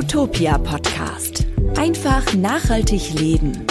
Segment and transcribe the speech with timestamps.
[0.00, 1.46] Utopia Podcast.
[1.76, 3.66] Einfach nachhaltig leben.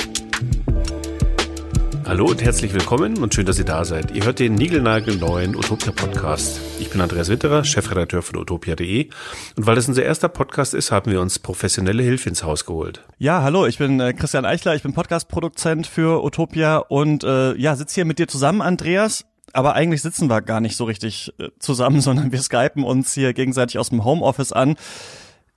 [2.06, 4.12] Hallo und herzlich willkommen und schön, dass ihr da seid.
[4.12, 6.62] Ihr hört den niegelnagelneuen Utopia Podcast.
[6.80, 9.10] Ich bin Andreas Witterer, Chefredakteur von utopia.de
[9.58, 13.04] und weil das unser erster Podcast ist, haben wir uns professionelle Hilfe ins Haus geholt.
[13.18, 17.76] Ja, hallo, ich bin äh, Christian Eichler, ich bin Podcast-Produzent für Utopia und äh, ja,
[17.76, 19.26] sitze hier mit dir zusammen, Andreas.
[19.52, 23.34] Aber eigentlich sitzen wir gar nicht so richtig äh, zusammen, sondern wir skypen uns hier
[23.34, 24.76] gegenseitig aus dem Homeoffice an.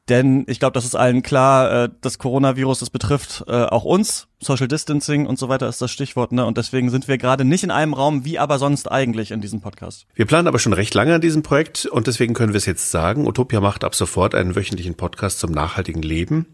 [0.09, 4.27] Denn ich glaube, das ist allen klar, äh, das Coronavirus, das betrifft äh, auch uns.
[4.41, 6.45] Social Distancing und so weiter ist das Stichwort, ne?
[6.45, 9.61] Und deswegen sind wir gerade nicht in einem Raum, wie aber sonst eigentlich in diesem
[9.61, 10.07] Podcast.
[10.15, 12.91] Wir planen aber schon recht lange an diesem Projekt und deswegen können wir es jetzt
[12.91, 13.29] sagen.
[13.29, 16.47] Utopia macht ab sofort einen wöchentlichen Podcast zum nachhaltigen Leben,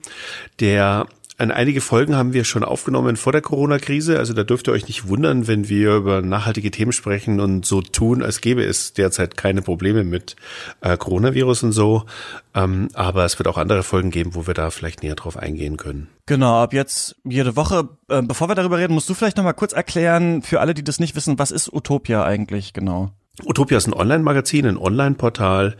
[0.60, 1.06] der
[1.38, 4.18] an einige Folgen haben wir schon aufgenommen vor der Corona-Krise.
[4.18, 7.80] Also da dürft ihr euch nicht wundern, wenn wir über nachhaltige Themen sprechen und so
[7.80, 10.34] tun, als gäbe es derzeit keine Probleme mit
[10.80, 12.04] äh, Coronavirus und so.
[12.56, 15.76] Ähm, aber es wird auch andere Folgen geben, wo wir da vielleicht näher drauf eingehen
[15.76, 16.08] können.
[16.26, 17.88] Genau, ab jetzt jede Woche.
[18.08, 20.82] Äh, bevor wir darüber reden, musst du vielleicht noch mal kurz erklären, für alle, die
[20.82, 23.12] das nicht wissen, was ist Utopia eigentlich genau?
[23.44, 25.76] Utopia ist ein Online-Magazin, ein Online-Portal.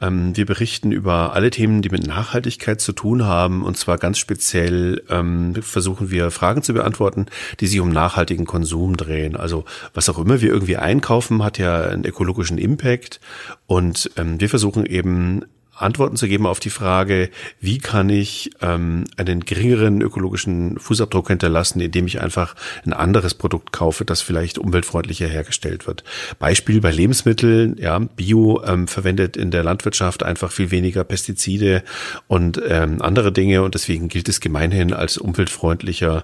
[0.00, 3.62] Ähm, wir berichten über alle Themen, die mit Nachhaltigkeit zu tun haben.
[3.64, 7.26] Und zwar ganz speziell ähm, versuchen wir Fragen zu beantworten,
[7.60, 9.36] die sich um nachhaltigen Konsum drehen.
[9.36, 13.20] Also was auch immer wir irgendwie einkaufen, hat ja einen ökologischen Impact.
[13.66, 15.42] Und ähm, wir versuchen eben
[15.82, 17.30] Antworten zu geben auf die Frage,
[17.60, 23.72] wie kann ich ähm, einen geringeren ökologischen Fußabdruck hinterlassen, indem ich einfach ein anderes Produkt
[23.72, 26.04] kaufe, das vielleicht umweltfreundlicher hergestellt wird.
[26.38, 31.82] Beispiel bei Lebensmitteln, ja, Bio ähm, verwendet in der Landwirtschaft einfach viel weniger Pestizide
[32.28, 36.22] und ähm, andere Dinge und deswegen gilt es gemeinhin als umweltfreundlicher.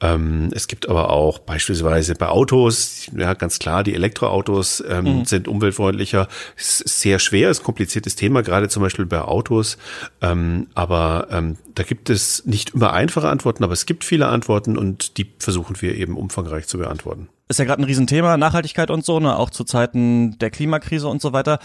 [0.00, 5.24] Ähm, es gibt aber auch beispielsweise bei Autos, ja, ganz klar, die Elektroautos ähm, mhm.
[5.24, 6.28] sind umweltfreundlicher.
[6.56, 9.78] Es ist sehr schwer, ist ein kompliziertes Thema, gerade zum Beispiel bei Autos.
[10.20, 14.76] Ähm, aber ähm, da gibt es nicht immer einfache Antworten, aber es gibt viele Antworten
[14.76, 17.28] und die versuchen wir eben umfangreich zu beantworten.
[17.48, 21.20] Ist ja gerade ein Riesenthema, Nachhaltigkeit und so, ne, auch zu Zeiten der Klimakrise und
[21.20, 21.58] so weiter.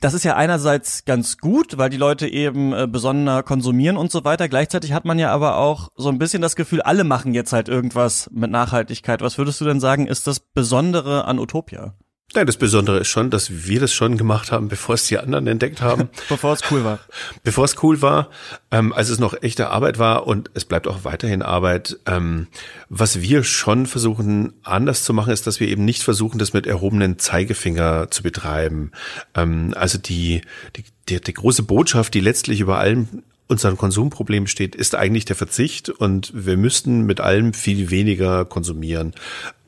[0.00, 4.24] Das ist ja einerseits ganz gut, weil die Leute eben äh, besonderer konsumieren und so
[4.24, 4.48] weiter.
[4.48, 7.68] Gleichzeitig hat man ja aber auch so ein bisschen das Gefühl, alle machen jetzt halt
[7.68, 9.20] irgendwas mit Nachhaltigkeit.
[9.22, 11.94] Was würdest du denn sagen, ist das Besondere an Utopia?
[12.34, 15.46] Nein, das Besondere ist schon, dass wir das schon gemacht haben, bevor es die anderen
[15.46, 16.08] entdeckt haben.
[16.30, 16.98] bevor es cool war.
[17.42, 18.30] Bevor es cool war,
[18.70, 21.98] ähm, als es noch echte Arbeit war und es bleibt auch weiterhin Arbeit.
[22.06, 22.46] Ähm,
[22.88, 26.66] was wir schon versuchen anders zu machen, ist, dass wir eben nicht versuchen, das mit
[26.66, 28.92] erhobenen Zeigefinger zu betreiben.
[29.34, 30.40] Ähm, also die,
[30.76, 35.36] die, die, die große Botschaft, die letztlich über allem unseren Konsumproblem steht, ist eigentlich der
[35.36, 39.12] Verzicht und wir müssten mit allem viel weniger konsumieren.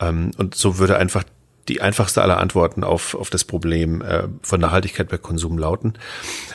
[0.00, 1.24] Ähm, und so würde einfach
[1.68, 5.94] die einfachste aller Antworten auf, auf das Problem äh, von Nachhaltigkeit bei Konsum lauten.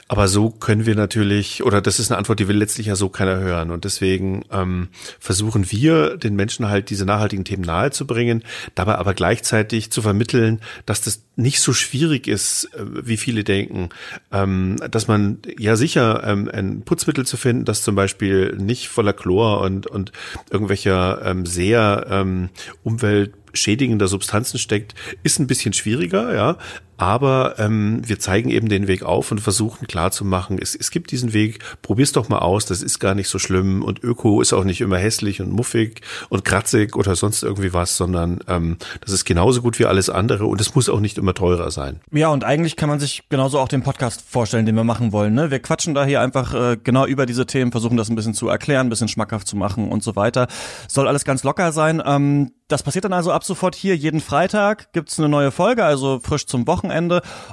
[0.07, 3.09] Aber so können wir natürlich, oder das ist eine Antwort, die will letztlich ja so
[3.09, 3.71] keiner hören.
[3.71, 4.89] Und deswegen ähm,
[5.19, 8.43] versuchen wir, den Menschen halt diese nachhaltigen Themen nahezubringen,
[8.75, 13.89] dabei aber gleichzeitig zu vermitteln, dass das nicht so schwierig ist, äh, wie viele denken,
[14.31, 19.13] ähm, dass man ja sicher ähm, ein Putzmittel zu finden, das zum Beispiel nicht voller
[19.13, 20.11] Chlor und, und
[20.51, 22.49] irgendwelcher ähm, sehr ähm,
[22.83, 26.57] umwelt schädigender Substanzen steckt, ist ein bisschen schwieriger, ja.
[26.99, 31.31] Aber ähm, wir zeigen eben den Weg auf und versuchen klarzumachen, es, es gibt diesen
[31.31, 34.65] Weg, probier's doch mal aus, das ist gar nicht so schlimm und Öko ist auch
[34.65, 39.23] nicht immer hässlich und muffig und kratzig oder sonst irgendwie was, sondern ähm, das ist
[39.23, 42.01] genauso gut wie alles andere und es muss auch nicht immer teurer sein.
[42.11, 45.33] Ja, und eigentlich kann man sich genauso auch den Podcast vorstellen, den wir machen wollen.
[45.33, 45.51] Ne?
[45.51, 48.49] Wir quatschen da hier einfach äh, genau über diese Themen, versuchen das ein bisschen zu
[48.49, 50.47] erklären, ein bisschen schmackhaft zu machen und so weiter.
[50.89, 52.03] Soll alles ganz locker sein.
[52.05, 53.95] Ähm, das passiert dann also ab sofort hier.
[53.95, 56.88] Jeden Freitag gibt's eine neue Folge, also frisch zum Wochenende.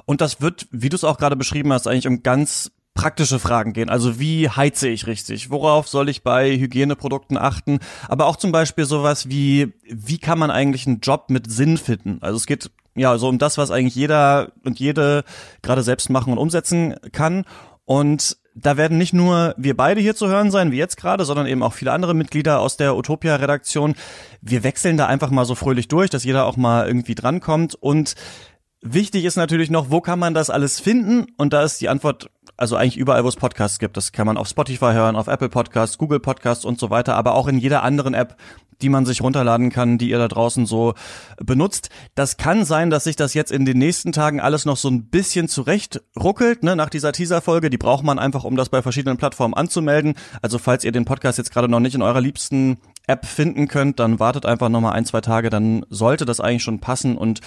[0.05, 3.73] Und das wird, wie du es auch gerade beschrieben hast, eigentlich um ganz praktische Fragen
[3.73, 3.89] gehen.
[3.89, 5.51] Also wie heize ich richtig?
[5.51, 7.79] Worauf soll ich bei Hygieneprodukten achten?
[8.09, 12.19] Aber auch zum Beispiel sowas wie, wie kann man eigentlich einen Job mit Sinn finden?
[12.23, 15.23] Also es geht ja so um das, was eigentlich jeder und jede
[15.63, 17.45] gerade selbst machen und umsetzen kann.
[17.85, 21.47] Und da werden nicht nur wir beide hier zu hören sein, wie jetzt gerade, sondern
[21.47, 23.95] eben auch viele andere Mitglieder aus der Utopia-Redaktion.
[24.41, 27.75] Wir wechseln da einfach mal so fröhlich durch, dass jeder auch mal irgendwie drankommt.
[27.75, 28.15] Und
[28.93, 31.27] wichtig ist natürlich noch, wo kann man das alles finden?
[31.37, 33.97] Und da ist die Antwort also eigentlich überall, wo es Podcasts gibt.
[33.97, 37.35] Das kann man auf Spotify hören, auf Apple Podcasts, Google Podcasts und so weiter, aber
[37.35, 38.37] auch in jeder anderen App,
[38.83, 40.95] die man sich runterladen kann, die ihr da draußen so
[41.39, 41.91] benutzt.
[42.15, 45.05] Das kann sein, dass sich das jetzt in den nächsten Tagen alles noch so ein
[45.05, 47.71] bisschen zurecht ruckelt, ne, nach dieser Teaser-Folge.
[47.71, 50.15] Die braucht man einfach, um das bei verschiedenen Plattformen anzumelden.
[50.43, 53.99] Also falls ihr den Podcast jetzt gerade noch nicht in eurer liebsten App finden könnt,
[54.01, 57.41] dann wartet einfach nochmal ein, zwei Tage, dann sollte das eigentlich schon passen und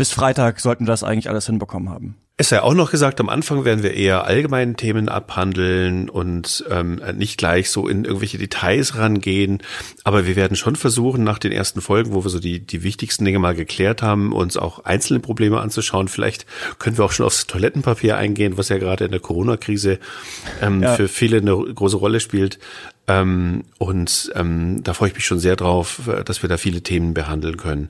[0.00, 2.16] bis Freitag sollten wir das eigentlich alles hinbekommen haben.
[2.38, 7.02] Es sei auch noch gesagt, am Anfang werden wir eher allgemeine Themen abhandeln und ähm,
[7.16, 9.62] nicht gleich so in irgendwelche Details rangehen.
[10.04, 13.26] Aber wir werden schon versuchen, nach den ersten Folgen, wo wir so die, die wichtigsten
[13.26, 16.08] Dinge mal geklärt haben, uns auch einzelne Probleme anzuschauen.
[16.08, 16.46] Vielleicht
[16.78, 19.98] können wir auch schon aufs Toilettenpapier eingehen, was ja gerade in der Corona-Krise
[20.62, 20.94] ähm, ja.
[20.94, 22.58] für viele eine große Rolle spielt.
[23.10, 27.12] Ähm, und ähm, da freue ich mich schon sehr drauf, dass wir da viele Themen
[27.12, 27.88] behandeln können.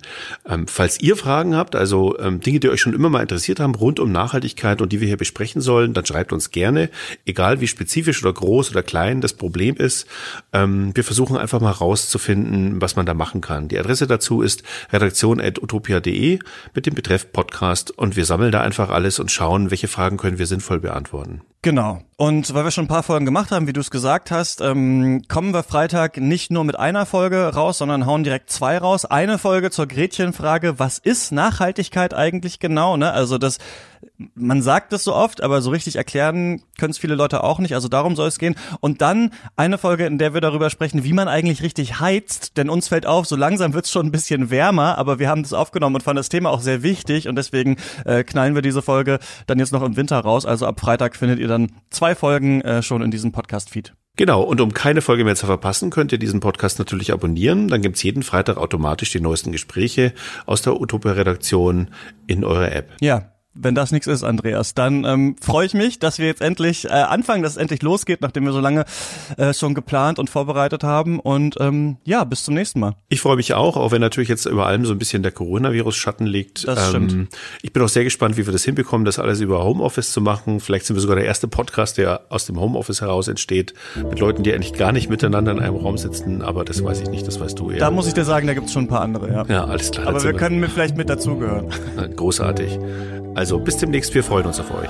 [0.49, 3.75] Ähm, falls ihr Fragen habt, also ähm, Dinge, die euch schon immer mal interessiert haben,
[3.75, 6.89] rund um Nachhaltigkeit und die wir hier besprechen sollen, dann schreibt uns gerne,
[7.27, 10.07] egal wie spezifisch oder groß oder klein das Problem ist.
[10.55, 13.69] Ähm, wir versuchen einfach mal rauszufinden, was man da machen kann.
[13.69, 16.39] Die Adresse dazu ist redaktion.utopia.de
[16.75, 20.39] mit dem Betreff Podcast und wir sammeln da einfach alles und schauen, welche Fragen können
[20.39, 21.43] wir sinnvoll beantworten.
[21.63, 22.01] Genau.
[22.17, 25.23] Und weil wir schon ein paar Folgen gemacht haben, wie du es gesagt hast, ähm,
[25.29, 29.05] kommen wir Freitag nicht nur mit einer Folge raus, sondern hauen direkt zwei raus.
[29.05, 32.97] Eine Folge zur Gretchenfrage, was ist Nachhaltigkeit eigentlich genau?
[32.97, 33.13] Ne?
[33.13, 33.59] Also das
[34.35, 37.75] man sagt es so oft, aber so richtig erklären können es viele Leute auch nicht.
[37.75, 38.55] Also darum soll es gehen.
[38.81, 42.57] Und dann eine Folge, in der wir darüber sprechen, wie man eigentlich richtig heizt.
[42.57, 45.43] Denn uns fällt auf, so langsam wird es schon ein bisschen wärmer, aber wir haben
[45.43, 47.29] das aufgenommen und fanden das Thema auch sehr wichtig.
[47.29, 50.47] Und deswegen äh, knallen wir diese Folge dann jetzt noch im Winter raus.
[50.47, 53.95] Also ab Freitag findet ihr dann zwei Folgen äh, schon in diesem Podcast-Feed.
[54.17, 57.69] Genau, und um keine Folge mehr zu verpassen, könnt ihr diesen Podcast natürlich abonnieren.
[57.69, 60.13] Dann gibt's jeden Freitag automatisch die neuesten Gespräche
[60.47, 61.89] aus der Utopia-Redaktion
[62.27, 62.91] in eurer App.
[63.01, 66.85] Ja, wenn das nichts ist, Andreas, dann ähm, freue ich mich, dass wir jetzt endlich
[66.85, 68.85] äh, anfangen, dass es endlich losgeht, nachdem wir so lange
[69.37, 71.19] äh, schon geplant und vorbereitet haben.
[71.19, 72.95] Und ähm, ja, bis zum nächsten Mal.
[73.09, 76.27] Ich freue mich auch, auch wenn natürlich jetzt über allem so ein bisschen der Coronavirus-Schatten
[76.27, 76.67] liegt.
[76.67, 77.37] Das ähm, stimmt.
[77.63, 80.61] Ich bin auch sehr gespannt, wie wir das hinbekommen, das alles über Homeoffice zu machen.
[80.61, 84.45] Vielleicht sind wir sogar der erste Podcast, der aus dem Homeoffice heraus entsteht, mit Leuten,
[84.45, 86.43] die eigentlich gar nicht miteinander in einem Raum sitzen.
[86.43, 87.79] Aber das weiß ich nicht, das weißt du eher.
[87.79, 89.45] Da muss ich dir sagen, da gibt es schon ein paar andere, ja.
[89.49, 90.07] Ja, alles klar.
[90.07, 91.69] Aber wir können mir vielleicht mit dazugehören.
[92.17, 92.79] Großartig.
[93.35, 94.89] Also bis demnächst, wir freuen uns auf euch.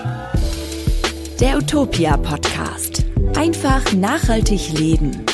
[1.40, 3.04] Der Utopia Podcast.
[3.36, 5.24] Einfach nachhaltig leben.